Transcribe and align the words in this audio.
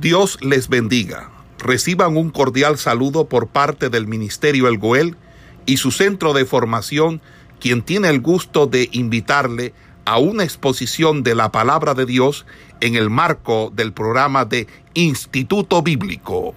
Dios 0.00 0.38
les 0.42 0.68
bendiga. 0.68 1.30
Reciban 1.58 2.18
un 2.18 2.28
cordial 2.30 2.76
saludo 2.76 3.30
por 3.30 3.48
parte 3.48 3.88
del 3.88 4.06
Ministerio 4.06 4.68
El 4.68 4.76
Goel 4.76 5.16
y 5.64 5.78
su 5.78 5.90
centro 5.90 6.34
de 6.34 6.44
formación, 6.44 7.22
quien 7.60 7.82
tiene 7.82 8.10
el 8.10 8.20
gusto 8.20 8.66
de 8.66 8.90
invitarle 8.92 9.72
a 10.04 10.18
una 10.18 10.44
exposición 10.44 11.22
de 11.22 11.34
la 11.34 11.50
palabra 11.50 11.94
de 11.94 12.04
Dios 12.04 12.44
en 12.80 12.94
el 12.94 13.08
marco 13.08 13.72
del 13.74 13.94
programa 13.94 14.44
de 14.44 14.66
Instituto 14.92 15.82
Bíblico. 15.82 16.54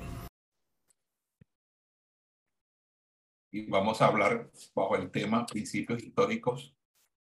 Y 3.51 3.67
vamos 3.67 4.01
a 4.01 4.07
hablar 4.07 4.51
bajo 4.75 4.97
el 4.97 5.09
tema 5.11 5.45
principios 5.45 6.03
históricos 6.03 6.75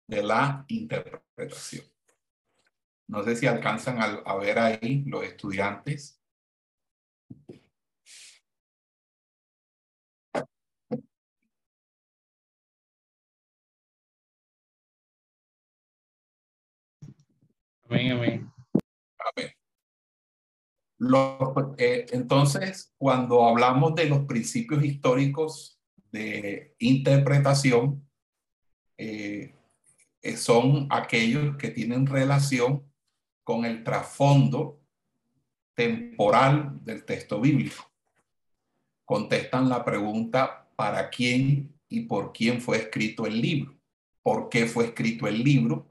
de 0.07 0.23
la 0.23 0.65
interpretación. 0.69 1.94
No 3.09 3.23
sé 3.23 3.37
si 3.37 3.47
alcanzan 3.47 3.99
a, 4.01 4.35
ver 4.37 4.59
ahí 4.59 5.05
los 5.07 5.25
estudiantes. 5.25 6.21
Amén, 17.89 18.13
amén. 18.13 18.53
Amén. 19.37 19.53
Eh, 21.79 22.07
entonces, 22.13 22.93
cuando 22.97 23.45
hablamos 23.45 23.95
de 23.95 24.07
los 24.07 24.25
principios 24.27 24.85
históricos 24.85 25.81
de 26.11 26.75
interpretación, 26.79 28.09
eh, 28.97 29.55
eh, 30.23 30.37
son 30.37 30.87
aquellos 30.91 31.57
que 31.57 31.71
tienen 31.71 32.07
relación 32.07 32.94
con 33.45 33.65
el 33.65 33.85
trasfondo 33.85 34.81
temporal 35.75 36.79
del 36.83 37.05
texto 37.05 37.41
bíblico. 37.41 37.91
Contestan 39.05 39.69
la 39.69 39.85
pregunta 39.85 40.69
¿para 40.75 41.11
quién 41.11 41.79
y 41.89 42.01
por 42.01 42.33
quién 42.33 42.61
fue 42.61 42.79
escrito 42.79 43.27
el 43.27 43.41
libro? 43.41 43.77
¿Por 44.23 44.49
qué 44.49 44.67
fue 44.67 44.87
escrito 44.87 45.27
el 45.27 45.45
libro? 45.45 45.87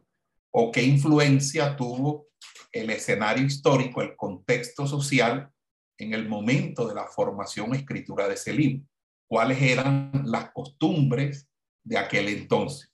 ¿O 0.51 0.71
qué 0.71 0.83
influencia 0.83 1.75
tuvo 1.75 2.27
el 2.71 2.89
escenario 2.89 3.45
histórico, 3.45 4.01
el 4.01 4.15
contexto 4.15 4.87
social 4.87 5.51
en 5.97 6.13
el 6.13 6.27
momento 6.27 6.87
de 6.87 6.95
la 6.95 7.05
formación 7.05 7.75
escritura 7.75 8.27
de 8.27 8.33
ese 8.33 8.53
libro? 8.53 8.83
¿Cuáles 9.27 9.61
eran 9.61 10.23
las 10.25 10.51
costumbres 10.51 11.47
de 11.83 11.97
aquel 11.97 12.29
entonces? 12.29 12.92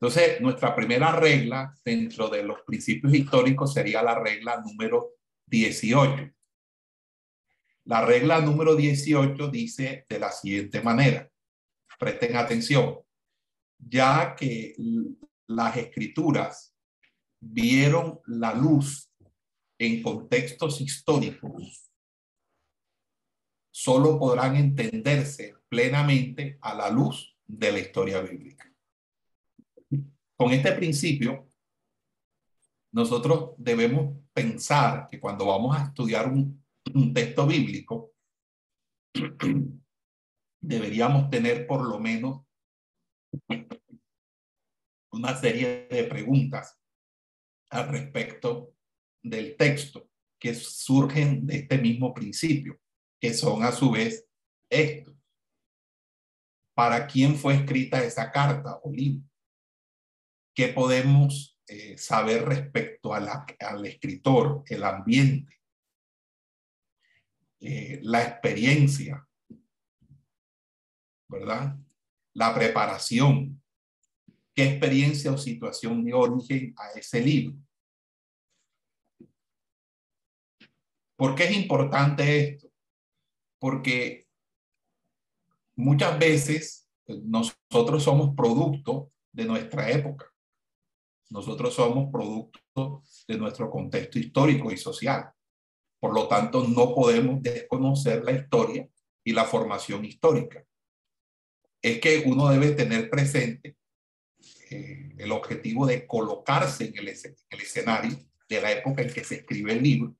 Entonces, 0.00 0.40
nuestra 0.40 0.76
primera 0.76 1.12
regla 1.12 1.74
dentro 1.84 2.28
de 2.28 2.44
los 2.44 2.62
principios 2.62 3.12
históricos 3.12 3.74
sería 3.74 4.00
la 4.00 4.16
regla 4.16 4.60
número 4.60 5.14
18. 5.46 6.30
La 7.84 8.04
regla 8.04 8.40
número 8.40 8.76
18 8.76 9.48
dice 9.48 10.06
de 10.08 10.18
la 10.20 10.30
siguiente 10.30 10.82
manera, 10.82 11.28
presten 11.98 12.36
atención, 12.36 12.98
ya 13.76 14.36
que 14.36 14.76
las 15.48 15.76
escrituras 15.76 16.76
vieron 17.40 18.20
la 18.26 18.54
luz 18.54 19.10
en 19.78 20.02
contextos 20.02 20.80
históricos, 20.80 21.90
solo 23.72 24.18
podrán 24.18 24.54
entenderse 24.54 25.54
plenamente 25.68 26.58
a 26.60 26.74
la 26.74 26.90
luz 26.90 27.36
de 27.46 27.72
la 27.72 27.78
historia 27.78 28.20
bíblica. 28.20 28.67
Con 30.38 30.52
este 30.52 30.70
principio, 30.70 31.50
nosotros 32.92 33.54
debemos 33.58 34.16
pensar 34.32 35.08
que 35.10 35.18
cuando 35.18 35.46
vamos 35.46 35.76
a 35.76 35.86
estudiar 35.86 36.28
un, 36.32 36.64
texto 37.12 37.44
bíblico, 37.44 38.12
deberíamos 40.62 41.28
tener 41.28 41.66
por 41.66 41.84
lo 41.84 41.98
menos 41.98 42.46
una 45.10 45.34
serie 45.34 45.88
de 45.90 46.04
preguntas 46.04 46.78
al 47.70 47.88
respecto 47.88 48.74
del 49.20 49.56
texto 49.56 50.08
que 50.40 50.54
surgen 50.54 51.44
de 51.46 51.56
este 51.56 51.78
mismo 51.78 52.14
principio, 52.14 52.78
que 53.20 53.34
son 53.34 53.64
a 53.64 53.72
su 53.72 53.90
vez 53.90 54.24
estos. 54.70 55.16
¿Para 56.76 57.08
quién 57.08 57.34
fue 57.34 57.56
escrita 57.56 58.04
esa 58.04 58.30
carta 58.30 58.78
o 58.84 58.92
libro? 58.92 59.28
¿Qué 60.58 60.66
podemos 60.66 61.56
eh, 61.68 61.96
saber 61.96 62.44
respecto 62.44 63.14
al 63.14 63.86
escritor, 63.86 64.64
el 64.66 64.82
ambiente, 64.82 65.56
eh, 67.60 68.00
la 68.02 68.24
experiencia, 68.24 69.24
¿verdad? 71.28 71.78
La 72.34 72.52
preparación. 72.52 73.62
¿Qué 74.52 74.64
experiencia 74.64 75.30
o 75.30 75.38
situación 75.38 76.04
dio 76.04 76.18
origen 76.18 76.74
a 76.76 76.98
ese 76.98 77.20
libro? 77.20 77.56
¿Por 81.14 81.36
qué 81.36 81.44
es 81.44 81.56
importante 81.56 82.40
esto? 82.40 82.68
Porque 83.60 84.26
muchas 85.76 86.18
veces 86.18 86.90
nosotros 87.06 88.02
somos 88.02 88.34
producto 88.34 89.12
de 89.30 89.44
nuestra 89.44 89.88
época. 89.92 90.34
Nosotros 91.30 91.74
somos 91.74 92.10
producto 92.10 93.02
de 93.26 93.36
nuestro 93.36 93.70
contexto 93.70 94.18
histórico 94.18 94.72
y 94.72 94.76
social. 94.76 95.30
Por 96.00 96.14
lo 96.14 96.28
tanto, 96.28 96.66
no 96.66 96.94
podemos 96.94 97.42
desconocer 97.42 98.24
la 98.24 98.32
historia 98.32 98.88
y 99.24 99.32
la 99.32 99.44
formación 99.44 100.04
histórica. 100.04 100.64
Es 101.82 102.00
que 102.00 102.22
uno 102.26 102.48
debe 102.48 102.72
tener 102.72 103.10
presente 103.10 103.76
eh, 104.70 105.14
el 105.18 105.32
objetivo 105.32 105.86
de 105.86 106.06
colocarse 106.06 106.86
en 106.86 106.98
el, 106.98 107.08
en 107.08 107.36
el 107.50 107.60
escenario 107.60 108.16
de 108.48 108.60
la 108.60 108.72
época 108.72 109.02
en 109.02 109.12
que 109.12 109.24
se 109.24 109.36
escribe 109.36 109.72
el 109.72 109.82
libro 109.82 110.16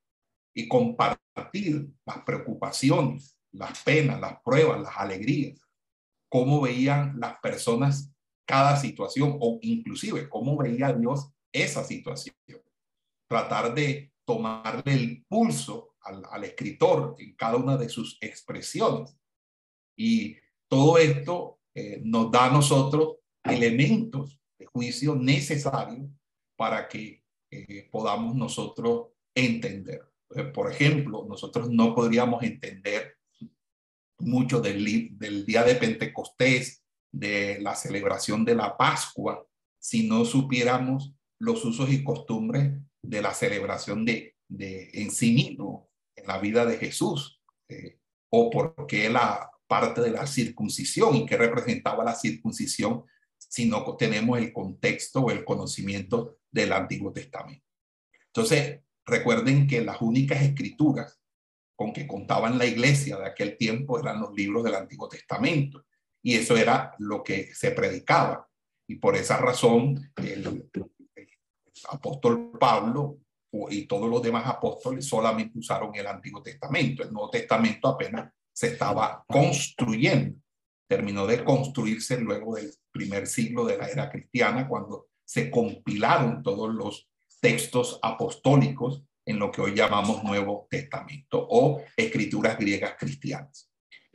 y 0.54 0.68
compartir 0.68 1.88
las 2.04 2.18
preocupaciones, 2.24 3.38
las 3.52 3.82
penas, 3.82 4.20
las 4.20 4.40
pruebas, 4.42 4.80
las 4.80 4.96
alegrías, 4.96 5.60
cómo 6.28 6.60
veían 6.60 7.18
las 7.18 7.38
personas 7.38 8.12
cada 8.48 8.78
situación 8.78 9.36
o 9.40 9.58
inclusive 9.60 10.26
cómo 10.26 10.56
veía 10.56 10.94
Dios 10.94 11.30
esa 11.52 11.84
situación. 11.84 12.34
Tratar 13.28 13.74
de 13.74 14.10
tomarle 14.24 14.94
el 14.94 15.24
pulso 15.28 15.96
al, 16.00 16.44
escritor 16.44 17.14
en 17.18 17.34
cada 17.36 17.56
una 17.56 17.76
de 17.76 17.90
sus 17.90 18.16
expresiones. 18.22 19.14
Y 19.94 20.36
todo 20.66 20.96
esto 20.96 21.60
eh, 21.74 22.00
nos 22.02 22.30
da 22.30 22.46
a 22.46 22.50
nosotros 22.50 23.16
elementos 23.44 24.40
de 24.58 24.64
juicio 24.64 25.14
necesarios 25.14 26.08
para 26.56 26.88
que 26.88 27.22
eh, 27.50 27.86
podamos 27.90 28.34
nosotros 28.34 29.08
entender. 29.34 30.00
por 30.54 30.72
ejemplo, 30.72 31.26
nosotros 31.28 31.68
no 31.70 31.94
podríamos 31.94 32.42
entender 32.42 33.18
mucho 34.18 34.60
del 34.60 35.44
día 35.46 35.64
de 35.64 35.74
Pentecostés 35.74 36.82
de 37.12 37.58
la 37.60 37.74
celebración 37.74 38.44
de 38.44 38.54
la 38.54 38.76
Pascua 38.76 39.46
si 39.78 40.06
no 40.06 40.24
supiéramos 40.24 41.14
los 41.38 41.64
usos 41.64 41.90
y 41.90 42.02
costumbres 42.02 42.72
de 43.02 43.22
la 43.22 43.32
celebración 43.32 44.04
de, 44.04 44.36
de 44.48 44.90
en 44.92 45.10
sí 45.10 45.32
mismo, 45.32 45.88
en 46.16 46.26
la 46.26 46.38
vida 46.38 46.66
de 46.66 46.76
Jesús, 46.76 47.40
eh, 47.68 47.98
o 48.30 48.50
por 48.50 48.86
qué 48.86 49.08
la 49.08 49.50
parte 49.66 50.00
de 50.00 50.10
la 50.10 50.26
circuncisión 50.26 51.14
y 51.14 51.26
qué 51.26 51.36
representaba 51.36 52.04
la 52.04 52.14
circuncisión 52.14 53.04
si 53.36 53.66
no 53.66 53.96
tenemos 53.96 54.38
el 54.38 54.52
contexto 54.52 55.20
o 55.20 55.30
el 55.30 55.44
conocimiento 55.44 56.38
del 56.50 56.72
Antiguo 56.72 57.12
Testamento. 57.12 57.64
Entonces, 58.26 58.80
recuerden 59.06 59.66
que 59.66 59.80
las 59.82 60.00
únicas 60.02 60.42
escrituras 60.42 61.18
con 61.76 61.92
que 61.92 62.06
contaban 62.06 62.58
la 62.58 62.66
iglesia 62.66 63.16
de 63.16 63.26
aquel 63.26 63.56
tiempo 63.56 64.00
eran 64.00 64.20
los 64.20 64.34
libros 64.34 64.64
del 64.64 64.74
Antiguo 64.74 65.08
Testamento. 65.08 65.86
Y 66.28 66.34
eso 66.34 66.58
era 66.58 66.94
lo 66.98 67.24
que 67.24 67.54
se 67.54 67.70
predicaba. 67.70 68.46
Y 68.86 68.96
por 68.96 69.16
esa 69.16 69.38
razón, 69.38 70.12
el, 70.16 70.70
apóstol 71.88 72.50
Pablo 72.60 73.20
y 73.70 73.86
todos 73.86 74.10
los 74.10 74.20
demás 74.20 74.46
apóstoles 74.46 75.06
solamente 75.06 75.58
usaron 75.58 75.94
el 75.94 76.06
Antiguo 76.06 76.42
Testamento. 76.42 77.02
El 77.02 77.14
Nuevo 77.14 77.30
Testamento 77.30 77.88
apenas 77.88 78.30
se 78.52 78.66
estaba 78.66 79.24
construyendo. 79.26 80.38
Terminó 80.86 81.26
de 81.26 81.42
construirse 81.42 82.20
luego 82.20 82.56
del 82.56 82.74
primer 82.92 83.26
siglo 83.26 83.64
de 83.64 83.78
la 83.78 83.88
era 83.88 84.10
cristiana, 84.10 84.68
cuando 84.68 85.06
se 85.24 85.50
compilaron 85.50 86.42
todos 86.42 86.74
los 86.74 87.08
textos 87.40 87.98
apostólicos 88.02 89.02
en 89.24 89.38
lo 89.38 89.50
que 89.50 89.62
hoy 89.62 89.74
llamamos 89.74 90.22
Nuevo 90.22 90.66
Testamento 90.68 91.46
o 91.48 91.82
escrituras 91.96 92.58
griegas 92.58 92.96
cristianas. 92.98 93.67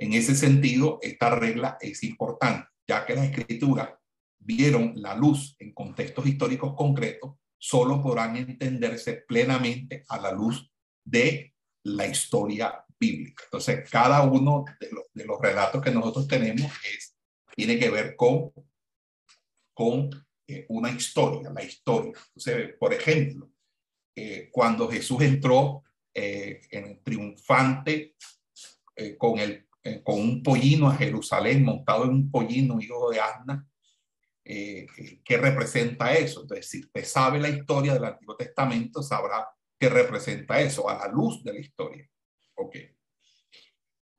En 0.04 0.12
ese 0.12 0.36
sentido, 0.36 1.00
esta 1.02 1.30
regla 1.34 1.78
es 1.80 2.04
importante, 2.04 2.68
ya 2.86 3.06
que 3.06 3.16
las 3.16 3.30
escrituras 3.30 3.90
vieron 4.38 4.92
la 4.98 5.16
luz 5.16 5.56
en 5.60 5.74
contextos 5.74 6.28
históricos 6.28 6.74
concretos, 6.76 7.36
solo 7.58 8.04
podrán 8.04 8.36
entenderse 8.36 9.24
plenamente 9.26 10.04
a 10.10 10.20
la 10.20 10.34
luz 10.34 10.70
de 11.06 11.54
la 11.84 12.06
historia 12.06 12.84
bíblica. 13.00 13.46
Entonces, 13.46 13.90
cada 13.90 14.24
uno 14.24 14.66
de 14.78 14.92
los, 14.92 15.06
de 15.14 15.24
los 15.24 15.40
relatos 15.40 15.82
que 15.82 15.92
nosotros 15.92 16.28
tenemos 16.28 16.70
es, 16.84 17.16
tiene 17.56 17.80
que 17.80 17.90
ver 17.90 18.18
con, 18.18 18.52
con 19.74 20.10
eh, 20.46 20.66
una 20.68 20.92
historia, 20.92 21.50
la 21.50 21.64
historia. 21.64 22.12
Entonces, 22.36 22.76
por 22.78 22.94
ejemplo, 22.94 23.50
eh, 24.18 24.50
cuando 24.52 24.90
Jesús 24.90 25.22
entró 25.22 25.82
eh, 26.14 26.60
en 26.72 27.02
triunfante 27.02 28.16
con, 29.18 29.40
el, 29.40 29.63
con 30.04 30.20
un 30.20 30.42
pollino 30.42 30.88
a 30.90 30.96
Jerusalén, 30.96 31.64
montado 31.64 32.06
en 32.06 32.12
un 32.12 32.32
pollino, 32.32 32.80
hijo 32.80 33.12
de 33.12 33.20
Asna, 33.20 33.68
¿qué 34.44 35.38
representa 35.38 36.14
eso? 36.14 36.42
Entonces, 36.42 36.70
si 36.70 36.80
usted 36.82 37.04
sabe 37.06 37.40
la 37.40 37.50
historia 37.50 37.94
del 37.94 38.06
Antiguo 38.06 38.36
Testamento, 38.36 39.04
sabrá 39.04 39.48
qué 39.78 39.90
representa 39.90 40.62
eso 40.62 40.90
a 40.90 40.98
la 40.98 41.08
luz 41.08 41.44
de 41.44 41.54
la 41.54 41.60
historia. 41.60 42.10
Ok. 42.56 42.78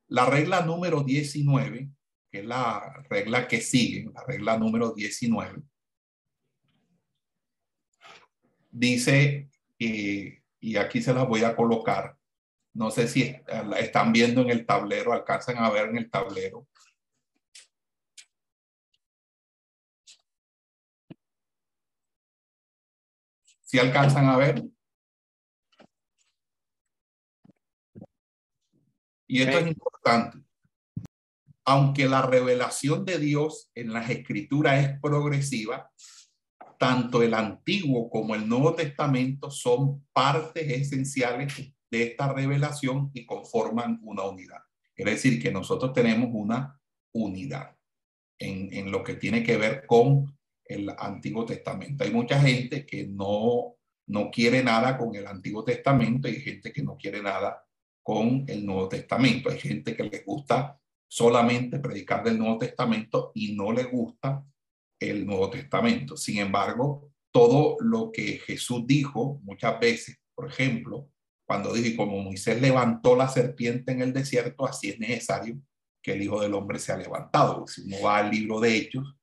La 0.09 0.27
regla 0.27 0.61
número 0.61 1.01
19, 1.01 1.89
que 2.29 2.39
es 2.39 2.45
la 2.45 3.03
regla 3.09 3.47
que 3.47 3.61
sigue, 3.61 4.09
la 4.13 4.23
regla 4.23 4.57
número 4.57 4.93
19, 4.93 5.63
dice, 8.69 9.49
y 9.79 10.75
aquí 10.77 11.01
se 11.01 11.13
las 11.13 11.27
voy 11.27 11.43
a 11.43 11.55
colocar, 11.55 12.14
no 12.75 12.91
sé 12.91 13.07
si 13.07 13.35
están 13.77 14.11
viendo 14.11 14.41
en 14.41 14.49
el 14.49 14.65
tablero, 14.65 15.13
alcanzan 15.13 15.57
a 15.57 15.69
ver 15.69 15.89
en 15.89 15.97
el 15.97 16.11
tablero. 16.11 16.67
Si 23.63 23.79
alcanzan 23.79 24.27
a 24.27 24.37
ver? 24.37 24.63
Y 29.27 29.41
esto 29.41 29.57
es 29.57 29.67
importante. 29.67 30.39
Aunque 31.63 32.07
la 32.07 32.21
revelación 32.23 33.05
de 33.05 33.17
Dios 33.17 33.71
en 33.73 33.93
las 33.93 34.09
escrituras 34.09 34.83
es 34.83 34.99
progresiva, 34.99 35.89
tanto 36.77 37.23
el 37.23 37.33
Antiguo 37.33 38.09
como 38.09 38.35
el 38.35 38.47
Nuevo 38.47 38.75
Testamento 38.75 39.49
son 39.49 40.05
partes 40.11 40.69
esenciales 40.69 41.74
de 41.89 42.03
esta 42.03 42.33
revelación 42.33 43.11
y 43.13 43.25
conforman 43.25 43.99
una 44.03 44.23
unidad. 44.23 44.61
Es 44.95 45.05
decir, 45.05 45.41
que 45.41 45.51
nosotros 45.51 45.93
tenemos 45.93 46.29
una 46.31 46.79
unidad 47.13 47.75
en, 48.39 48.73
en 48.73 48.91
lo 48.91 49.03
que 49.03 49.15
tiene 49.15 49.43
que 49.43 49.57
ver 49.57 49.85
con 49.85 50.37
el 50.65 50.89
Antiguo 50.97 51.45
Testamento. 51.45 52.03
Hay 52.03 52.11
mucha 52.11 52.39
gente 52.41 52.85
que 52.85 53.07
no, 53.07 53.75
no 54.07 54.31
quiere 54.31 54.63
nada 54.63 54.97
con 54.97 55.15
el 55.15 55.27
Antiguo 55.27 55.63
Testamento 55.63 56.27
y 56.27 56.35
hay 56.35 56.41
gente 56.41 56.71
que 56.71 56.83
no 56.83 56.97
quiere 56.97 57.21
nada 57.21 57.63
con 58.01 58.45
el 58.47 58.65
Nuevo 58.65 58.87
Testamento. 58.87 59.49
Hay 59.49 59.59
gente 59.59 59.95
que 59.95 60.03
le 60.03 60.19
gusta 60.25 60.79
solamente 61.07 61.79
predicar 61.79 62.23
del 62.23 62.37
Nuevo 62.37 62.57
Testamento 62.57 63.31
y 63.33 63.55
no 63.55 63.71
le 63.71 63.83
gusta 63.83 64.43
el 64.99 65.25
Nuevo 65.25 65.49
Testamento. 65.49 66.17
Sin 66.17 66.39
embargo, 66.39 67.11
todo 67.31 67.77
lo 67.79 68.11
que 68.11 68.39
Jesús 68.39 68.85
dijo 68.85 69.39
muchas 69.43 69.79
veces, 69.79 70.17
por 70.33 70.49
ejemplo, 70.49 71.09
cuando 71.45 71.73
dijo, 71.73 71.97
como 71.97 72.21
Moisés 72.21 72.61
levantó 72.61 73.15
la 73.15 73.27
serpiente 73.27 73.91
en 73.91 74.01
el 74.01 74.13
desierto, 74.13 74.65
así 74.65 74.89
es 74.89 74.99
necesario 74.99 75.59
que 76.01 76.13
el 76.13 76.23
Hijo 76.23 76.41
del 76.41 76.53
Hombre 76.53 76.79
sea 76.79 76.97
levantado. 76.97 77.67
Si 77.67 77.81
uno 77.81 77.97
va 78.03 78.17
al 78.17 78.31
libro 78.31 78.59
de 78.59 78.77
Hechos, 78.77 79.15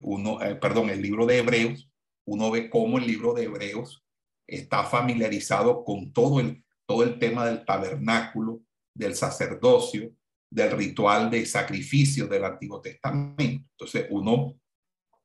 uno, 0.00 0.42
eh, 0.42 0.54
perdón, 0.56 0.90
el 0.90 1.02
libro 1.02 1.26
de 1.26 1.38
Hebreos, 1.38 1.90
uno 2.26 2.50
ve 2.50 2.70
cómo 2.70 2.98
el 2.98 3.06
libro 3.06 3.34
de 3.34 3.44
Hebreos 3.44 4.04
está 4.46 4.84
familiarizado 4.84 5.84
con 5.84 6.12
todo 6.12 6.40
el 6.40 6.64
todo 6.86 7.02
el 7.02 7.18
tema 7.18 7.46
del 7.46 7.64
tabernáculo, 7.64 8.62
del 8.94 9.14
sacerdocio, 9.14 10.12
del 10.50 10.72
ritual 10.72 11.30
de 11.30 11.44
sacrificio 11.46 12.26
del 12.26 12.44
Antiguo 12.44 12.80
Testamento. 12.80 13.68
Entonces 13.72 14.06
uno, 14.10 14.54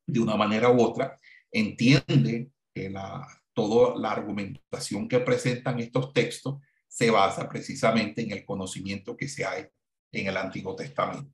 de 0.08 0.20
una 0.20 0.36
manera 0.36 0.72
u 0.72 0.82
otra, 0.82 1.20
entiende 1.52 2.50
que 2.74 2.90
la, 2.90 3.28
toda 3.68 4.00
la 4.00 4.12
argumentación 4.12 5.08
que 5.08 5.20
presentan 5.20 5.80
estos 5.80 6.14
textos 6.14 6.60
se 6.88 7.10
basa 7.12 7.48
precisamente 7.48 8.22
en 8.22 8.32
el 8.32 8.46
conocimiento 8.46 9.16
que 9.16 9.28
se 9.28 9.46
hay 9.46 9.66
en 10.12 10.28
el 10.28 10.38
Antiguo 10.38 10.76
Testamento. 10.76 11.32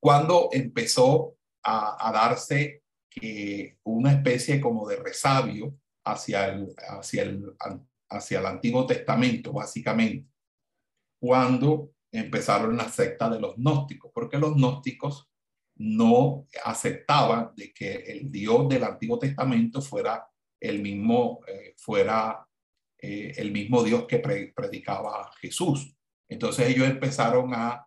Cuando 0.00 0.48
empezó 0.52 1.36
a, 1.62 2.10
darse 2.12 2.82
que 3.10 3.78
una 3.84 4.12
especie 4.12 4.60
como 4.60 4.88
de 4.88 4.96
resabio 4.96 5.78
hacia 6.04 6.46
el, 6.46 6.74
hacia 6.76 7.22
el 7.22 7.44
hacia 8.10 8.38
el 8.38 8.46
Antiguo 8.46 8.86
Testamento, 8.86 9.52
básicamente, 9.52 10.28
cuando 11.20 11.92
empezaron 12.12 12.76
la 12.76 12.88
secta 12.88 13.28
de 13.28 13.40
los 13.40 13.56
gnósticos, 13.56 14.10
porque 14.14 14.38
los 14.38 14.54
gnósticos 14.54 15.28
no 15.76 16.46
aceptaban 16.64 17.50
de 17.56 17.72
que 17.72 17.94
el 17.94 18.30
Dios 18.30 18.68
del 18.68 18.84
Antiguo 18.84 19.18
Testamento 19.18 19.82
fuera 19.82 20.24
el 20.68 20.80
mismo, 20.80 21.40
eh, 21.46 21.74
fuera 21.76 22.46
eh, 22.98 23.34
el 23.36 23.52
mismo 23.52 23.82
Dios 23.82 24.06
que 24.06 24.18
predicaba 24.18 25.30
Jesús. 25.40 25.94
Entonces 26.28 26.68
ellos 26.68 26.88
empezaron 26.88 27.52
a, 27.54 27.86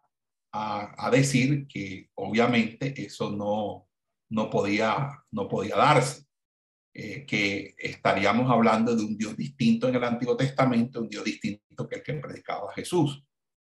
a, 0.51 1.09
decir 1.11 1.67
que 1.67 2.09
obviamente 2.15 2.93
eso 3.01 3.31
no, 3.31 3.87
no, 4.29 4.49
podía, 4.49 5.23
no 5.31 5.47
podía 5.47 5.75
darse. 5.75 6.25
Eh, 6.93 7.25
que 7.27 7.75
estaríamos 7.77 8.49
hablando 8.49 8.95
de 8.95 9.03
un 9.03 9.15
Dios 9.15 9.37
distinto 9.37 9.87
en 9.87 9.95
el 9.95 10.03
Antiguo 10.03 10.35
Testamento, 10.35 10.99
un 10.99 11.09
Dios 11.09 11.23
distinto 11.23 11.87
que 11.87 11.97
el 11.97 12.03
que 12.03 12.13
predicaba 12.15 12.73
Jesús. 12.73 13.23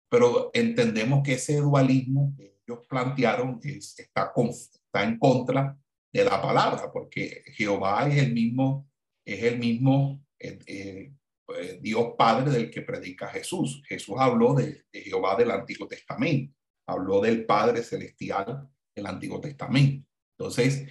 Pero 0.08 0.52
entendemos 0.54 1.24
que 1.24 1.34
ese 1.34 1.58
dualismo 1.58 2.34
que 2.38 2.60
ellos 2.68 2.86
plantearon 2.88 3.60
es, 3.64 3.98
está, 3.98 4.32
está 4.36 5.04
en 5.04 5.18
contra 5.18 5.76
de 6.18 6.26
la 6.26 6.42
palabra, 6.42 6.92
porque 6.92 7.44
Jehová 7.46 8.08
es 8.10 8.18
el 8.18 8.34
mismo, 8.34 8.90
es 9.24 9.44
el 9.44 9.60
mismo 9.60 10.26
eh, 10.40 10.60
eh, 10.66 11.80
Dios 11.80 12.14
Padre 12.18 12.52
del 12.52 12.72
que 12.72 12.82
predica 12.82 13.28
Jesús. 13.28 13.84
Jesús 13.88 14.16
habló 14.18 14.56
de, 14.56 14.84
Jehová 14.92 15.36
del 15.36 15.52
Antiguo 15.52 15.88
Testamento, 15.88 16.56
habló 16.88 17.22
del 17.22 17.46
Padre 17.46 17.84
Celestial 17.84 18.68
del 18.96 19.06
Antiguo 19.06 19.40
Testamento. 19.40 20.08
Entonces, 20.40 20.88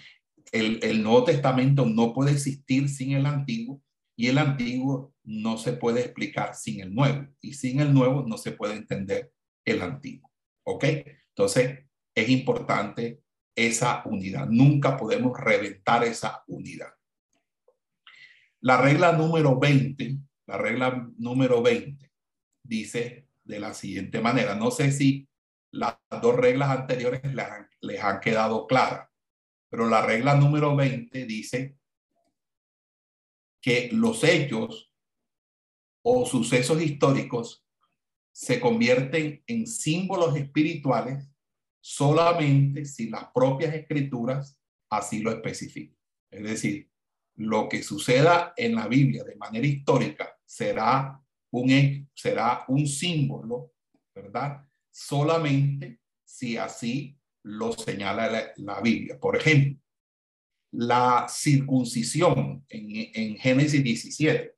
el, 0.52 1.02
Nuevo 1.02 1.24
Testamento 1.24 1.84
no 1.86 2.14
puede 2.14 2.30
existir 2.30 2.88
sin 2.88 3.12
el 3.16 3.26
Antiguo 3.26 3.82
y 4.16 4.28
el 4.28 4.38
Antiguo 4.38 5.12
no 5.24 5.58
se 5.58 5.72
puede 5.72 6.02
explicar 6.02 6.54
sin 6.54 6.80
el 6.80 6.94
Nuevo 6.94 7.26
y 7.40 7.54
sin 7.54 7.80
el 7.80 7.92
Nuevo 7.92 8.24
no 8.26 8.38
se 8.38 8.52
puede 8.52 8.74
entender 8.74 9.32
el 9.64 9.82
Antiguo. 9.82 10.30
¿Ok? 10.64 10.84
Entonces, 11.30 11.80
es 12.14 12.28
importante 12.28 13.20
esa 13.56 14.02
unidad. 14.04 14.46
Nunca 14.48 14.96
podemos 14.96 15.38
reventar 15.40 16.04
esa 16.04 16.44
unidad. 16.46 16.92
La 18.60 18.80
regla 18.80 19.12
número 19.12 19.58
20, 19.58 20.18
la 20.46 20.58
regla 20.58 21.08
número 21.16 21.62
20 21.62 22.12
dice 22.62 23.28
de 23.44 23.60
la 23.60 23.74
siguiente 23.74 24.20
manera. 24.20 24.54
No 24.54 24.70
sé 24.70 24.92
si 24.92 25.28
las 25.70 25.96
dos 26.22 26.36
reglas 26.36 26.70
anteriores 26.70 27.22
les 27.24 27.46
han, 27.46 27.68
han 28.02 28.20
quedado 28.20 28.66
claras. 28.66 29.08
Pero 29.70 29.88
la 29.88 30.04
regla 30.04 30.34
número 30.34 30.76
20 30.76 31.26
dice 31.26 31.76
que 33.60 33.88
los 33.92 34.22
hechos 34.22 34.92
o 36.02 36.24
sucesos 36.26 36.80
históricos 36.80 37.64
se 38.32 38.60
convierten 38.60 39.42
en 39.46 39.66
símbolos 39.66 40.36
espirituales 40.36 41.28
solamente 41.86 42.84
si 42.84 43.08
las 43.08 43.26
propias 43.32 43.72
escrituras 43.72 44.58
así 44.90 45.20
lo 45.20 45.30
especifican. 45.30 45.96
Es 46.28 46.42
decir, 46.42 46.90
lo 47.36 47.68
que 47.68 47.80
suceda 47.80 48.54
en 48.56 48.74
la 48.74 48.88
Biblia 48.88 49.22
de 49.22 49.36
manera 49.36 49.64
histórica 49.64 50.36
será 50.44 51.22
un, 51.52 52.10
será 52.12 52.64
un 52.66 52.88
símbolo, 52.88 53.74
¿verdad? 54.12 54.66
Solamente 54.90 56.00
si 56.24 56.56
así 56.56 57.16
lo 57.44 57.72
señala 57.72 58.52
la, 58.56 58.80
Biblia. 58.80 59.20
Por 59.20 59.36
ejemplo, 59.36 59.80
la 60.72 61.28
circuncisión 61.28 62.64
en, 62.68 63.10
en 63.14 63.36
Génesis 63.36 63.84
17. 63.84 64.56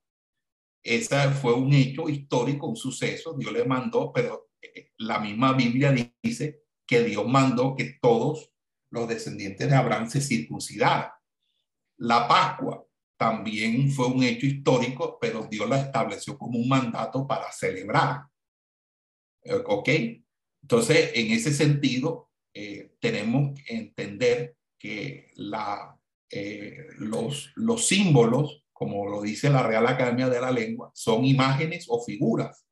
Ese 0.82 1.30
fue 1.32 1.52
un 1.52 1.74
hecho 1.74 2.08
histórico, 2.08 2.68
un 2.68 2.76
suceso. 2.76 3.34
Dios 3.34 3.52
le 3.52 3.66
mandó, 3.66 4.10
pero 4.14 4.48
eh, 4.62 4.92
la 4.96 5.20
misma 5.20 5.52
Biblia 5.52 5.94
dice 6.22 6.67
que 6.88 7.04
Dios 7.04 7.28
mandó 7.28 7.76
que 7.76 7.98
todos 8.00 8.50
los 8.90 9.06
descendientes 9.06 9.68
de 9.68 9.76
Abraham 9.76 10.08
se 10.08 10.22
circuncidaran. 10.22 11.10
La 11.98 12.26
Pascua 12.26 12.84
también 13.18 13.90
fue 13.90 14.06
un 14.06 14.22
hecho 14.22 14.46
histórico, 14.46 15.18
pero 15.20 15.46
Dios 15.50 15.68
la 15.68 15.80
estableció 15.80 16.38
como 16.38 16.58
un 16.58 16.68
mandato 16.68 17.26
para 17.26 17.52
celebrar. 17.52 18.22
¿Ok? 19.66 19.88
Entonces, 20.62 21.10
en 21.14 21.30
ese 21.32 21.52
sentido, 21.52 22.30
eh, 22.54 22.94
tenemos 23.00 23.60
que 23.60 23.74
entender 23.76 24.56
que 24.78 25.30
la, 25.34 25.94
eh, 26.30 26.86
los, 26.96 27.52
los 27.56 27.86
símbolos, 27.86 28.64
como 28.72 29.06
lo 29.06 29.20
dice 29.20 29.50
la 29.50 29.62
Real 29.62 29.86
Academia 29.86 30.30
de 30.30 30.40
la 30.40 30.50
Lengua, 30.50 30.90
son 30.94 31.26
imágenes 31.26 31.86
o 31.88 32.02
figuras 32.02 32.64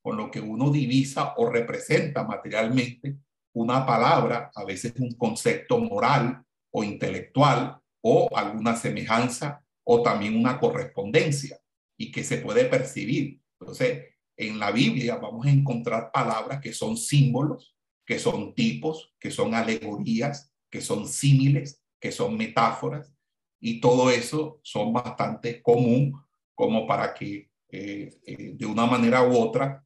con 0.00 0.16
lo 0.16 0.30
que 0.30 0.40
uno 0.40 0.70
divisa 0.70 1.34
o 1.36 1.50
representa 1.50 2.24
materialmente 2.24 3.18
una 3.60 3.84
palabra, 3.84 4.50
a 4.54 4.64
veces 4.64 4.94
un 4.98 5.12
concepto 5.12 5.78
moral 5.78 6.42
o 6.70 6.84
intelectual 6.84 7.80
o 8.02 8.28
alguna 8.34 8.76
semejanza 8.76 9.64
o 9.84 10.02
también 10.02 10.36
una 10.36 10.58
correspondencia 10.60 11.58
y 11.96 12.12
que 12.12 12.22
se 12.22 12.38
puede 12.38 12.66
percibir. 12.66 13.40
Entonces, 13.60 14.04
en 14.36 14.58
la 14.58 14.70
Biblia 14.70 15.16
vamos 15.16 15.46
a 15.46 15.50
encontrar 15.50 16.12
palabras 16.12 16.60
que 16.60 16.72
son 16.72 16.96
símbolos, 16.96 17.74
que 18.06 18.18
son 18.18 18.54
tipos, 18.54 19.12
que 19.18 19.30
son 19.30 19.54
alegorías, 19.54 20.52
que 20.70 20.80
son 20.80 21.08
símiles, 21.08 21.82
que 22.00 22.12
son 22.12 22.36
metáforas, 22.36 23.12
y 23.60 23.80
todo 23.80 24.10
eso 24.10 24.60
son 24.62 24.92
bastante 24.92 25.60
común 25.60 26.14
como 26.54 26.86
para 26.86 27.12
que 27.12 27.50
eh, 27.70 28.20
eh, 28.24 28.52
de 28.54 28.66
una 28.66 28.86
manera 28.86 29.22
u 29.26 29.36
otra 29.36 29.84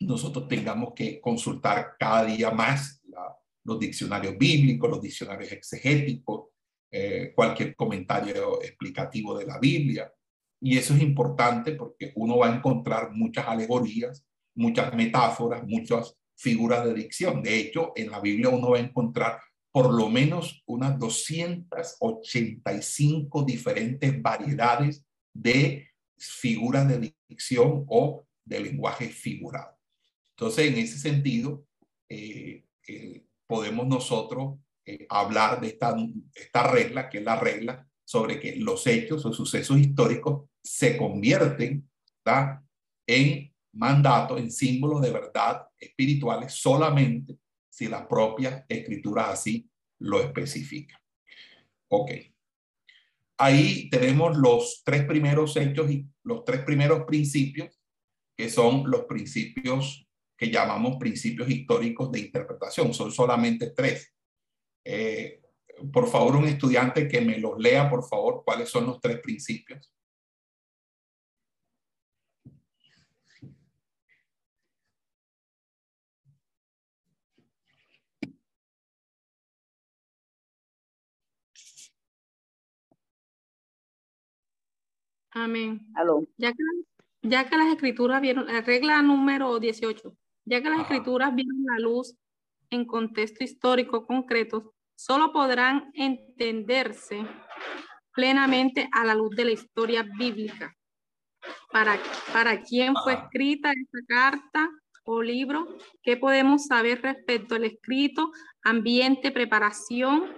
nosotros 0.00 0.48
tengamos 0.48 0.92
que 0.94 1.20
consultar 1.20 1.96
cada 1.98 2.24
día 2.24 2.50
más 2.50 3.02
los 3.64 3.78
diccionarios 3.78 4.36
bíblicos, 4.38 4.90
los 4.90 5.00
diccionarios 5.00 5.50
exegéticos, 5.50 6.50
eh, 6.90 7.32
cualquier 7.34 7.74
comentario 7.74 8.62
explicativo 8.62 9.36
de 9.36 9.46
la 9.46 9.58
Biblia. 9.58 10.12
Y 10.60 10.78
eso 10.78 10.94
es 10.94 11.02
importante 11.02 11.72
porque 11.72 12.12
uno 12.14 12.38
va 12.38 12.46
a 12.48 12.56
encontrar 12.56 13.10
muchas 13.12 13.48
alegorías, 13.48 14.24
muchas 14.54 14.94
metáforas, 14.94 15.66
muchas 15.66 16.16
figuras 16.36 16.84
de 16.84 16.94
dicción. 16.94 17.42
De 17.42 17.58
hecho, 17.58 17.92
en 17.96 18.10
la 18.10 18.20
Biblia 18.20 18.50
uno 18.50 18.70
va 18.70 18.78
a 18.78 18.82
encontrar 18.82 19.40
por 19.72 19.92
lo 19.92 20.08
menos 20.08 20.62
unas 20.66 20.96
285 20.98 23.42
diferentes 23.42 24.22
variedades 24.22 25.04
de 25.32 25.88
figuras 26.16 26.86
de 26.86 27.12
dicción 27.28 27.84
o 27.88 28.24
de 28.44 28.60
lenguaje 28.60 29.08
figurado. 29.08 29.74
Entonces, 30.36 30.66
en 30.66 30.78
ese 30.78 30.98
sentido, 30.98 31.64
eh, 32.08 32.64
eh, 32.88 33.24
podemos 33.46 33.86
nosotros 33.86 34.58
eh, 34.84 35.06
hablar 35.08 35.60
de 35.60 35.68
esta, 35.68 35.96
esta 36.34 36.66
regla, 36.70 37.08
que 37.08 37.18
es 37.18 37.24
la 37.24 37.38
regla 37.38 37.88
sobre 38.04 38.40
que 38.40 38.56
los 38.56 38.86
hechos 38.86 39.24
o 39.24 39.32
sucesos 39.32 39.78
históricos 39.78 40.48
se 40.62 40.96
convierten 40.96 41.88
en 43.06 43.54
mandatos, 43.72 44.40
en 44.40 44.50
símbolos 44.50 45.02
de 45.02 45.10
verdad 45.10 45.68
espirituales 45.78 46.52
solamente 46.54 47.38
si 47.70 47.88
las 47.88 48.06
propias 48.06 48.64
escrituras 48.68 49.28
así 49.28 49.68
lo 50.00 50.20
especifican. 50.20 51.00
Ok. 51.88 52.10
Ahí 53.38 53.88
tenemos 53.90 54.36
los 54.36 54.82
tres 54.84 55.04
primeros 55.04 55.56
hechos 55.56 55.90
y 55.90 56.06
los 56.22 56.44
tres 56.44 56.62
primeros 56.64 57.04
principios, 57.04 57.80
que 58.36 58.48
son 58.48 58.90
los 58.90 59.04
principios 59.04 60.04
que 60.36 60.50
llamamos 60.50 60.96
principios 60.96 61.48
históricos 61.48 62.10
de 62.12 62.20
interpretación. 62.20 62.92
Son 62.94 63.12
solamente 63.12 63.70
tres. 63.70 64.14
Eh, 64.84 65.40
por 65.92 66.08
favor, 66.08 66.36
un 66.36 66.46
estudiante 66.46 67.08
que 67.08 67.20
me 67.20 67.38
los 67.38 67.58
lea, 67.58 67.88
por 67.90 68.04
favor, 68.04 68.42
cuáles 68.44 68.68
son 68.68 68.86
los 68.86 69.00
tres 69.00 69.20
principios. 69.20 69.94
Amén. 85.34 85.86
Ya 86.36 86.52
que, 86.52 86.58
ya 87.22 87.48
que 87.48 87.56
las 87.56 87.66
escrituras 87.68 88.20
vieron, 88.20 88.46
la 88.46 88.60
regla 88.62 89.02
número 89.02 89.58
18, 89.58 90.16
ya 90.44 90.62
que 90.62 90.70
las 90.70 90.80
escrituras 90.80 91.34
vieron 91.34 91.64
la 91.64 91.78
luz 91.78 92.14
en 92.70 92.84
contexto 92.84 93.44
histórico 93.44 94.06
concreto, 94.06 94.74
solo 94.96 95.32
podrán 95.32 95.90
entenderse 95.94 97.26
plenamente 98.12 98.88
a 98.92 99.04
la 99.04 99.14
luz 99.14 99.34
de 99.36 99.44
la 99.44 99.52
historia 99.52 100.04
bíblica. 100.18 100.74
¿Para, 101.70 101.98
para 102.32 102.62
quién 102.62 102.94
fue 103.02 103.14
escrita 103.14 103.70
esta 103.72 103.98
carta 104.06 104.70
o 105.04 105.20
libro? 105.22 105.66
¿Qué 106.02 106.16
podemos 106.16 106.66
saber 106.66 107.02
respecto 107.02 107.56
al 107.56 107.64
escrito, 107.64 108.30
ambiente, 108.62 109.30
preparación? 109.30 110.32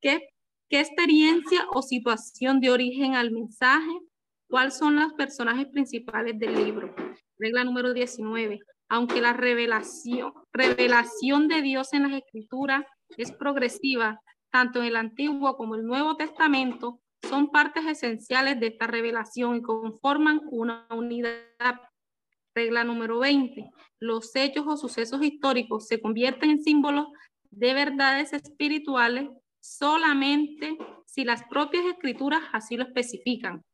¿Qué, 0.00 0.28
qué 0.68 0.80
experiencia 0.80 1.66
o 1.72 1.82
situación 1.82 2.60
de 2.60 2.70
origen 2.70 3.14
al 3.14 3.30
mensaje? 3.30 3.92
¿Cuáles 4.48 4.76
son 4.76 4.96
los 4.96 5.14
personajes 5.14 5.68
principales 5.68 6.38
del 6.38 6.54
libro? 6.54 6.94
Regla 7.38 7.64
número 7.64 7.94
19. 7.94 8.60
Aunque 8.92 9.22
la 9.22 9.32
revelación, 9.32 10.34
de 10.52 11.62
Dios 11.62 11.94
en 11.94 12.02
las 12.02 12.12
escrituras 12.12 12.84
es 13.16 13.32
progresiva, 13.32 14.20
tanto 14.50 14.80
en 14.80 14.84
el 14.84 14.96
Antiguo 14.96 15.56
como 15.56 15.76
el 15.76 15.86
Nuevo 15.86 16.14
Testamento, 16.18 17.00
son 17.26 17.50
partes 17.50 17.86
esenciales 17.86 18.60
de 18.60 18.66
esta 18.66 18.86
revelación 18.86 19.56
y 19.56 19.62
conforman 19.62 20.42
una 20.50 20.86
unidad. 20.90 21.80
Regla 22.54 22.84
número 22.84 23.18
20. 23.18 23.70
Los 23.98 24.36
hechos 24.36 24.66
o 24.66 24.76
sucesos 24.76 25.22
históricos 25.22 25.86
se 25.86 25.98
convierten 25.98 26.50
en 26.50 26.62
símbolos 26.62 27.06
de 27.50 27.72
verdades 27.72 28.34
espirituales 28.34 29.30
solamente 29.58 30.76
si 31.06 31.24
las 31.24 31.44
propias 31.44 31.86
escrituras 31.86 32.42
así 32.52 32.76
lo 32.76 32.84
especifican. 32.84 33.64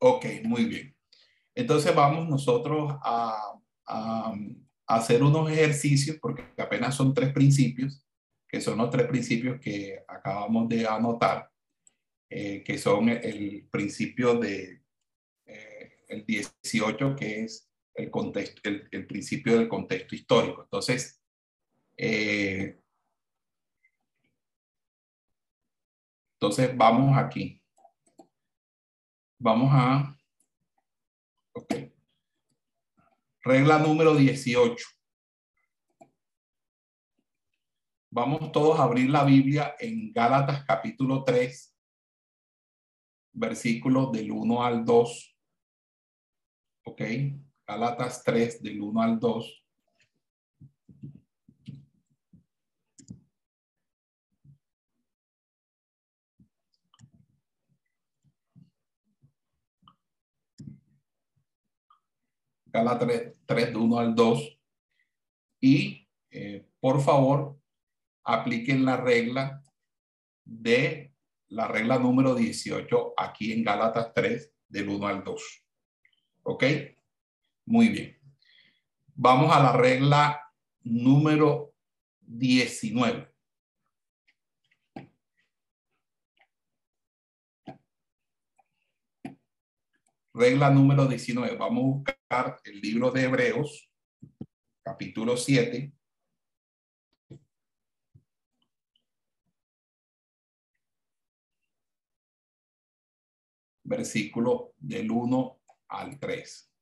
Ok, 0.00 0.26
muy 0.44 0.66
bien. 0.66 0.94
Entonces 1.54 1.94
vamos 1.94 2.28
nosotros 2.28 2.94
a, 3.02 3.58
hacer 4.86 5.22
unos 5.22 5.50
ejercicios, 5.50 6.18
porque 6.20 6.44
apenas 6.58 6.94
son 6.94 7.14
tres 7.14 7.32
principios, 7.32 8.04
que 8.48 8.60
son 8.60 8.78
los 8.78 8.90
tres 8.90 9.06
principios 9.06 9.60
que 9.60 10.02
acabamos 10.06 10.68
de 10.68 10.86
anotar, 10.86 11.50
eh, 12.28 12.62
que 12.62 12.78
son 12.78 13.08
el, 13.08 13.68
principio 13.70 14.34
de 14.34 14.82
eh, 15.46 15.92
el 16.08 16.24
18, 16.26 17.16
que 17.16 17.44
es 17.44 17.70
el, 17.94 18.10
contexto, 18.10 18.60
el, 18.68 19.06
principio 19.06 19.58
del 19.58 19.68
contexto 19.68 20.14
histórico. 20.14 20.62
Entonces, 20.62 21.22
eh, 21.96 22.78
entonces 26.34 26.76
vamos 26.76 27.16
aquí. 27.16 27.62
Vamos 29.38 29.70
a... 29.72 30.16
Ok. 31.54 31.74
Regla 33.44 33.78
número 33.78 34.14
18. 34.14 34.84
Vamos 38.10 38.52
todos 38.52 38.78
a 38.78 38.84
abrir 38.84 39.08
la 39.10 39.24
Biblia 39.24 39.74
en 39.78 40.12
Gálatas 40.12 40.64
capítulo 40.66 41.24
3, 41.24 41.76
versículos 43.32 44.12
del 44.12 44.30
1 44.30 44.64
al 44.64 44.84
2. 44.84 45.38
Ok. 46.84 47.02
Gálatas 47.66 48.22
3 48.22 48.62
del 48.62 48.80
1 48.80 49.02
al 49.02 49.18
2. 49.18 49.61
Gala 62.72 62.98
3, 62.98 63.40
3 63.46 63.72
de 63.72 63.76
1 63.76 63.98
al 63.98 64.14
2. 64.14 64.58
Y 65.60 66.08
eh, 66.30 66.66
por 66.80 67.00
favor, 67.00 67.58
apliquen 68.24 68.84
la 68.84 68.96
regla 68.96 69.62
de 70.44 71.12
la 71.48 71.68
regla 71.68 71.98
número 71.98 72.34
18 72.34 73.14
aquí 73.16 73.52
en 73.52 73.62
Gálatas 73.62 74.12
3 74.14 74.52
del 74.68 74.88
1 74.88 75.06
al 75.06 75.22
2. 75.22 75.66
¿Ok? 76.44 76.64
Muy 77.66 77.88
bien. 77.88 78.18
Vamos 79.14 79.54
a 79.54 79.62
la 79.62 79.72
regla 79.72 80.40
número 80.80 81.74
19. 82.20 83.31
Regla 90.34 90.70
número 90.70 91.06
19. 91.06 91.56
Vamos 91.56 91.82
a 91.82 91.86
buscar 91.86 92.60
el 92.64 92.80
libro 92.80 93.10
de 93.10 93.24
Hebreos, 93.24 93.90
capítulo 94.82 95.36
7. 95.36 95.92
Versículo 103.84 104.72
del 104.78 105.10
1 105.10 105.60
al 105.88 106.18
3. 106.18 106.72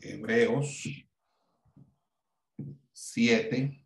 Hebreos 0.00 0.84
7 2.92 3.83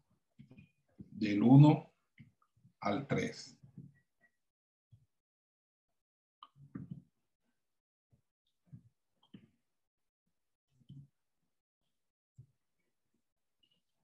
del 1.19 1.43
1 1.43 1.93
al 2.81 3.07
3. 3.07 3.59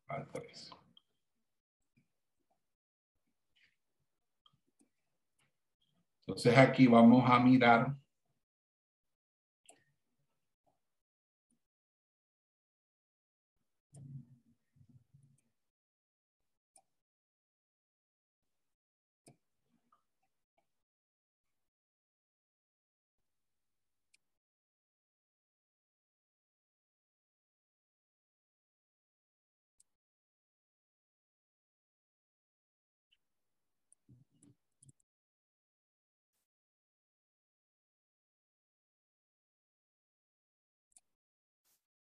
Al 0.09 0.29
Entonces 6.27 6.57
aquí 6.57 6.87
vamos 6.87 7.31
a 7.31 7.39
mirar 7.39 7.97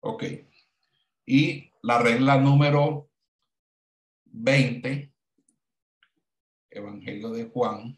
Ok. 0.08 0.24
Y 1.26 1.72
la 1.82 1.98
regla 1.98 2.38
número 2.38 3.10
20, 4.26 5.12
Evangelio 6.70 7.32
de 7.32 7.46
Juan. 7.46 7.98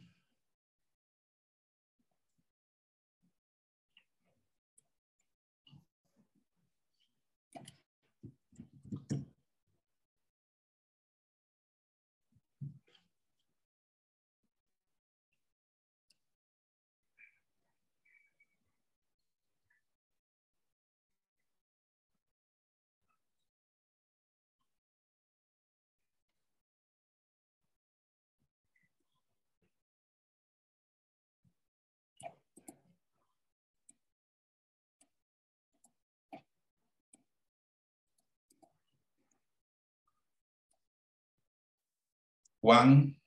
Juan 42.67 43.17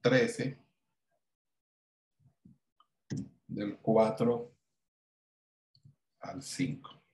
13, 0.00 0.58
del 3.46 3.76
4 3.76 4.56
al 6.20 6.42
5. 6.42 7.04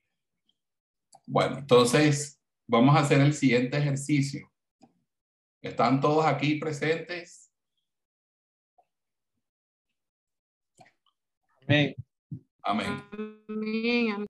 Bueno, 1.25 1.57
entonces 1.57 2.41
vamos 2.65 2.95
a 2.95 2.99
hacer 2.99 3.19
el 3.19 3.33
siguiente 3.33 3.77
ejercicio. 3.77 4.49
¿Están 5.61 5.99
todos 5.99 6.25
aquí 6.25 6.55
presentes? 6.55 7.51
Amén. 11.67 11.93
Amén. 12.63 14.25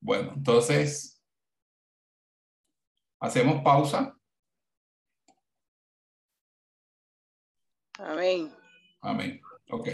Bueno, 0.00 0.32
entonces 0.34 1.22
hacemos 3.20 3.62
pausa. 3.62 4.18
Amén. 7.98 8.50
Amén. 9.00 9.40
Ok. 9.70 9.88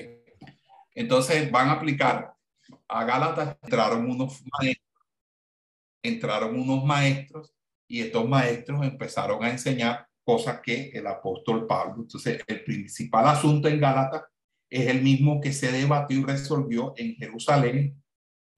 Entonces 0.94 1.50
van 1.50 1.68
a 1.68 1.72
aplicar 1.72 2.34
a 2.88 3.04
Gálatas, 3.04 3.56
entraron 3.62 4.10
unos 4.10 4.42
maestros, 4.52 5.06
entraron 6.02 6.58
unos 6.58 6.84
maestros 6.84 7.54
y 7.86 8.02
estos 8.02 8.28
maestros 8.28 8.82
empezaron 8.82 9.42
a 9.44 9.50
enseñar 9.50 10.06
cosas 10.24 10.60
que 10.60 10.90
el 10.90 11.06
apóstol 11.06 11.66
Pablo. 11.66 12.02
Entonces, 12.02 12.42
el 12.46 12.62
principal 12.64 13.26
asunto 13.28 13.68
en 13.68 13.80
Gálatas 13.80 14.24
es 14.68 14.88
el 14.88 15.02
mismo 15.02 15.40
que 15.40 15.52
se 15.52 15.72
debatió 15.72 16.18
y 16.18 16.24
resolvió 16.24 16.92
en 16.96 17.14
Jerusalén, 17.14 18.02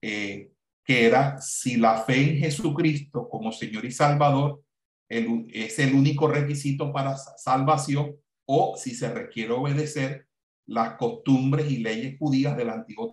eh, 0.03 0.51
que 0.85 1.07
era 1.07 1.41
si 1.41 1.77
la 1.77 1.99
fe 1.99 2.31
en 2.31 2.39
Jesucristo 2.39 3.29
como 3.29 3.53
Señor 3.53 3.85
y 3.85 3.93
Salvador 3.93 4.65
es 5.09 5.79
el 5.79 5.95
único 5.95 6.29
requisito 6.29 6.93
para 6.93 7.17
salvación 7.17 8.17
o 8.53 8.77
si 8.77 8.97
se 8.97 9.09
requiere 9.15 9.53
obedecer 9.53 10.27
las 10.67 10.97
costumbres 10.97 11.71
y 11.71 11.79
leyes 11.79 12.19
judías 12.19 12.57
del 12.57 12.71
Antiguo 12.71 13.13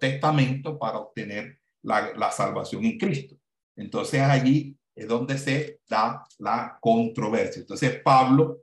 Testamento 0.00 0.78
para 0.78 0.96
obtener 1.00 1.60
la, 1.82 2.32
salvación 2.32 2.86
en 2.86 2.96
Cristo. 2.96 3.36
Entonces 3.76 4.22
allí 4.22 4.74
es 4.94 5.06
donde 5.06 5.36
se 5.36 5.80
da 5.86 6.24
la 6.38 6.78
controversia. 6.80 7.60
Entonces 7.60 8.00
Pablo 8.02 8.62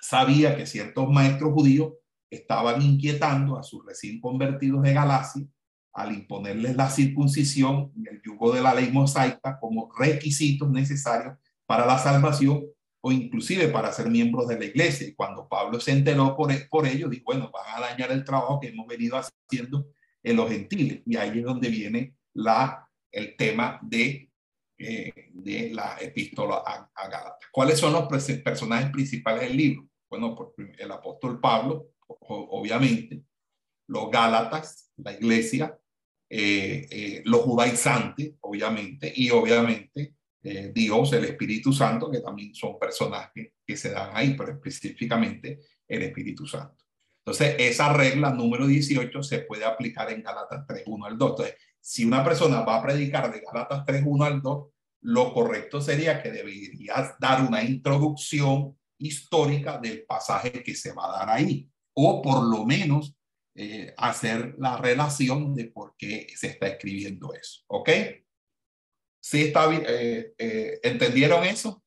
sabía 0.00 0.56
que 0.56 0.66
ciertos 0.66 1.08
maestros 1.08 1.52
judíos 1.52 1.92
estaban 2.28 2.82
inquietando 2.82 3.56
a 3.56 3.62
sus 3.62 3.86
recién 3.86 4.20
convertidos 4.20 4.82
de 4.82 4.92
Galacia 4.92 5.46
al 5.92 6.14
imponerles 6.14 6.74
la 6.74 6.90
circuncisión 6.90 7.92
y 7.94 8.08
el 8.08 8.20
yugo 8.22 8.52
de 8.52 8.60
la 8.60 8.74
ley 8.74 8.90
mosaica 8.90 9.56
como 9.60 9.88
requisitos 9.96 10.68
necesarios 10.68 11.38
para 11.64 11.86
la 11.86 11.98
salvación 11.98 12.64
o 13.00 13.12
inclusive 13.12 13.68
para 13.68 13.92
ser 13.92 14.10
miembros 14.10 14.48
de 14.48 14.58
la 14.58 14.64
iglesia. 14.64 15.06
Y 15.06 15.14
cuando 15.14 15.48
Pablo 15.48 15.80
se 15.80 15.92
enteró 15.92 16.36
por, 16.36 16.52
por 16.68 16.86
ello, 16.86 17.08
dijo, 17.08 17.24
bueno, 17.26 17.50
van 17.52 17.76
a 17.76 17.88
dañar 17.88 18.10
el 18.10 18.24
trabajo 18.24 18.60
que 18.60 18.68
hemos 18.68 18.86
venido 18.86 19.16
haciendo 19.16 19.88
en 20.22 20.36
los 20.36 20.50
gentiles. 20.50 21.02
Y 21.06 21.16
ahí 21.16 21.38
es 21.38 21.44
donde 21.44 21.68
viene 21.68 22.14
la, 22.34 22.88
el 23.12 23.36
tema 23.36 23.78
de, 23.82 24.30
eh, 24.78 25.12
de 25.32 25.70
la 25.70 25.96
epístola 26.00 26.62
a, 26.66 26.90
a 26.94 27.08
Gálatas. 27.08 27.48
¿Cuáles 27.52 27.78
son 27.78 27.92
los 27.92 28.08
personajes 28.08 28.90
principales 28.90 29.42
del 29.42 29.56
libro? 29.56 29.88
Bueno, 30.10 30.54
el 30.78 30.90
apóstol 30.90 31.38
Pablo, 31.40 31.90
obviamente, 32.08 33.22
los 33.86 34.10
Gálatas, 34.10 34.90
la 34.96 35.12
iglesia, 35.12 35.78
eh, 36.30 36.86
eh, 36.90 37.22
los 37.24 37.42
judaizantes, 37.42 38.34
obviamente, 38.40 39.12
y 39.14 39.30
obviamente 39.30 40.14
Dios, 40.42 41.12
el 41.12 41.24
Espíritu 41.24 41.72
Santo, 41.72 42.10
que 42.10 42.20
también 42.20 42.54
son 42.54 42.78
personajes 42.78 43.52
que 43.66 43.76
se 43.76 43.90
dan 43.90 44.10
ahí, 44.14 44.34
pero 44.34 44.52
específicamente 44.52 45.60
el 45.86 46.02
Espíritu 46.02 46.46
Santo. 46.46 46.84
Entonces, 47.28 47.56
esa 47.58 47.92
regla 47.92 48.30
número 48.30 48.66
18 48.66 49.22
se 49.22 49.40
puede 49.40 49.64
aplicar 49.64 50.10
en 50.10 50.22
Galatas 50.22 50.64
3, 50.66 50.84
1 50.86 51.04
al 51.04 51.18
2. 51.18 51.30
Entonces, 51.30 51.54
si 51.78 52.04
una 52.04 52.24
persona 52.24 52.62
va 52.62 52.76
a 52.76 52.82
predicar 52.82 53.30
de 53.30 53.40
Galatas 53.40 53.84
3, 53.84 54.02
1 54.06 54.24
al 54.24 54.40
2, 54.40 54.68
lo 55.02 55.32
correcto 55.34 55.80
sería 55.80 56.22
que 56.22 56.30
debería 56.30 57.16
dar 57.20 57.46
una 57.46 57.62
introducción 57.62 58.78
histórica 58.98 59.78
del 59.78 60.04
pasaje 60.04 60.62
que 60.62 60.74
se 60.74 60.92
va 60.92 61.06
a 61.06 61.18
dar 61.18 61.30
ahí, 61.36 61.68
o 61.94 62.22
por 62.22 62.44
lo 62.44 62.64
menos 62.64 63.14
eh, 63.54 63.92
hacer 63.96 64.54
la 64.58 64.76
relación 64.76 65.54
de 65.54 65.66
por 65.66 65.94
qué 65.96 66.28
se 66.34 66.48
está 66.48 66.68
escribiendo 66.68 67.34
eso. 67.34 67.62
¿Ok? 67.66 67.90
¿Sí 69.28 69.42
está 69.42 69.70
eh, 69.70 70.32
eh, 70.38 70.80
¿Entendieron 70.82 71.44
eso? 71.44 71.82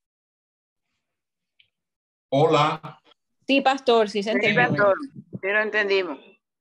Hola. 2.32 3.02
Sí, 3.48 3.62
pastor, 3.62 4.12
sí 4.12 4.22
se 4.22 4.30
entendió. 4.30 4.62
Sí, 4.62 4.70
pastor, 4.70 4.96
sí 5.42 5.48
lo 5.48 5.60
entendimos. 5.60 6.20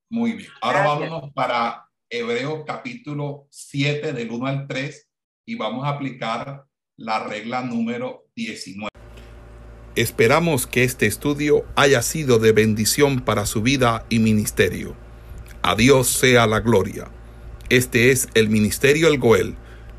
Muy 0.08 0.32
bien. 0.32 0.50
Ahora 0.62 0.86
vámonos 0.86 1.34
para 1.34 1.86
Hebreos 2.08 2.64
capítulo 2.66 3.46
7 3.50 4.14
del 4.14 4.30
1 4.30 4.46
al 4.46 4.66
3 4.66 5.10
y 5.44 5.56
vamos 5.56 5.84
a 5.84 5.90
aplicar 5.90 6.64
la 6.96 7.24
regla 7.24 7.60
número 7.60 8.30
19. 8.34 8.88
Esperamos 9.96 10.66
que 10.66 10.84
este 10.84 11.04
estudio 11.04 11.66
haya 11.76 12.00
sido 12.00 12.38
de 12.38 12.52
bendición 12.52 13.20
para 13.20 13.44
su 13.44 13.60
vida 13.60 14.06
y 14.08 14.18
ministerio. 14.18 14.96
A 15.60 15.74
Dios 15.74 16.08
sea 16.08 16.46
la 16.46 16.60
gloria. 16.60 17.10
Este 17.68 18.12
es 18.12 18.30
el 18.32 18.48
Ministerio 18.48 19.08
El 19.08 19.18
Goel 19.18 19.58